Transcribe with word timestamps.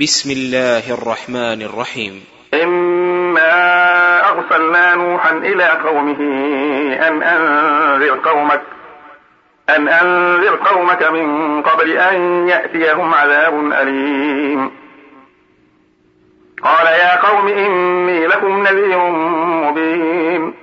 بسم 0.00 0.30
الله 0.30 0.94
الرحمن 0.94 1.62
الرحيم. 1.62 2.24
إنا 2.54 4.30
أرسلنا 4.30 4.94
نوحا 4.94 5.32
إلى 5.32 5.64
قومه 5.64 6.20
أن 7.08 7.22
أنذر 7.22 8.18
قومك 8.18 8.62
أن 9.68 9.88
أنذر 9.88 10.56
قومك 10.56 11.02
من 11.02 11.62
قبل 11.62 11.90
أن 11.90 12.48
يأتيهم 12.48 13.14
عذاب 13.14 13.72
أليم. 13.72 14.70
قال 16.62 16.86
يا 16.86 17.28
قوم 17.28 17.48
إني 17.48 18.26
لكم 18.26 18.62
نذير 18.62 18.98
مبين. 19.68 20.54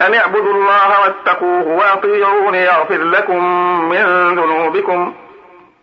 أن 0.00 0.14
اعبدوا 0.14 0.54
الله 0.54 1.00
واتقوه 1.00 1.66
وأطيعون 1.68 2.54
يغفر 2.54 3.02
لكم 3.02 3.44
من 3.88 4.04
ذنوبكم. 4.34 5.14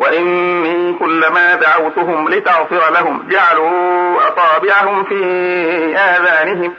وإني 0.00 0.98
كلما 0.98 1.54
دعوتهم 1.54 2.28
لتغفر 2.28 2.92
لهم 2.92 3.28
جعلوا 3.28 4.18
أصابعهم 4.28 5.04
في 5.04 5.24
آذانهم 5.96 6.74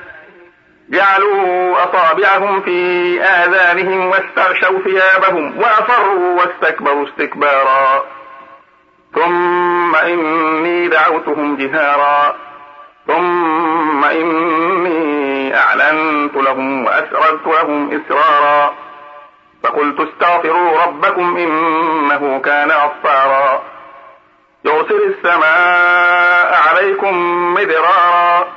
جعلوا 0.90 1.76
أصابعهم 1.84 2.62
في 2.62 3.22
آذانهم 3.22 4.08
واستغشوا 4.08 4.80
ثيابهم 4.84 5.58
وأصروا 5.58 6.40
واستكبروا 6.40 7.06
استكبارا. 7.08 8.04
ثم 9.16 9.96
إني 9.96 10.88
دعوتهم 10.88 11.58
جهارا. 11.58 12.36
ثم 13.08 14.04
إني 14.06 15.56
أعلنت 15.58 16.36
لهم 16.36 16.86
وأسررت 16.86 17.48
لهم 17.48 18.02
إسرارا. 18.02 18.74
فقلت 19.64 20.00
استغفروا 20.00 20.82
ربكم 20.86 21.38
إنه 21.38 21.81
يرسل 24.92 25.14
السماء 25.14 26.60
عليكم 26.70 27.16
مدرارا 27.54 28.48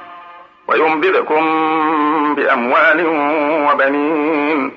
وينبذكم 0.69 1.45
بأموال 2.35 3.07
وبنين 3.69 4.73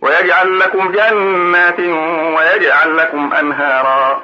ويجعل 0.00 0.58
لكم 0.58 0.92
جنات 0.92 1.80
ويجعل 2.36 2.96
لكم 2.96 3.32
أنهارا 3.32 4.20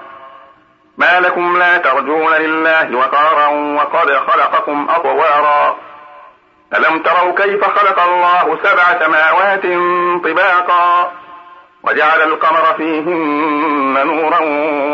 ما 0.99 1.21
لكم 1.21 1.59
لا 1.59 1.79
ترجون 1.79 2.33
لله 2.35 2.97
وقارا 2.97 3.47
وقد 3.49 4.11
خلقكم 4.11 4.87
أطوارا 4.91 5.77
ألم 6.77 6.99
تروا 7.03 7.33
كيف 7.35 7.65
خلق 7.65 8.03
الله 8.03 8.59
سبع 8.63 8.99
سماوات 9.07 9.63
طباقا 10.25 11.13
وجعل 11.83 12.23
القمر 12.23 12.75
فيهن 12.77 14.07
نورا 14.07 14.39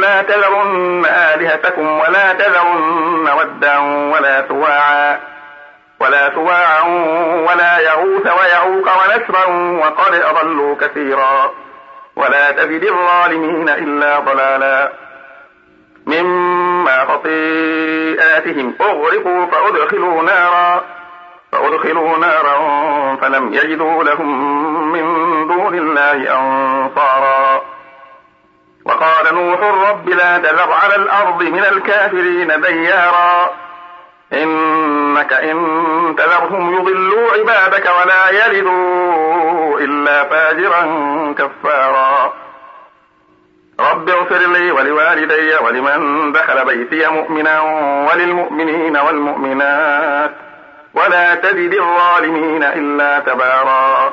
لا 0.00 0.22
تذرن 0.22 1.04
آلهتكم 1.06 2.00
ولا 2.00 2.32
تذرن 2.32 3.28
ودا 3.38 3.78
ولا 3.78 4.48
سواعا 4.48 5.20
ولا 6.00 6.34
سواعا 6.34 6.82
ولا 7.48 7.78
يغوث 7.78 8.26
ويعوق 8.26 8.88
ونسرا 8.98 9.46
وقد 9.86 10.14
أضلوا 10.14 10.76
كثيرا 10.80 11.52
ولا 12.16 12.50
تزد 12.50 12.84
الظالمين 12.84 13.68
إلا 13.68 14.18
ضلالا 14.18 14.92
مما 16.06 17.04
خطيئاتهم 17.04 18.74
أغرقوا 18.80 19.46
فأدخلوا 19.46 20.22
نارا 20.22 20.84
فأدخلوا 21.52 22.18
نارا 22.18 22.56
فلم 23.16 23.54
يجدوا 23.54 24.04
لهم 24.04 24.92
من 24.92 25.02
دون 25.48 25.74
الله 25.74 26.38
أنصارا 26.40 27.62
وقال 28.96 29.34
نوح 29.34 29.60
رب 29.90 30.08
لا 30.08 30.38
تذر 30.38 30.72
على 30.72 30.96
الأرض 30.96 31.42
من 31.42 31.64
الكافرين 31.64 32.60
ديارا. 32.60 33.50
إنك 34.32 35.32
إن 35.32 36.14
تذرهم 36.18 36.74
يضلوا 36.74 37.32
عبادك 37.32 37.90
ولا 38.00 38.30
يلدوا 38.30 39.80
إلا 39.80 40.24
فاجرا 40.24 40.82
كفارا. 41.38 42.32
رب 43.80 44.08
اغفر 44.08 44.38
لي 44.38 44.72
ولوالدي 44.72 45.56
ولمن 45.56 46.32
دخل 46.32 46.64
بيتي 46.64 47.06
مؤمنا 47.06 47.60
وللمؤمنين 48.10 48.96
والمؤمنات. 48.96 50.30
ولا 50.94 51.34
تزد 51.34 51.74
الظالمين 51.74 52.62
إلا 52.62 53.18
تبارا. 53.18 54.12